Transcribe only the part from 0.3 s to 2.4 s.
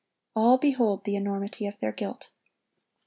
—all behold the enormity of their guilt.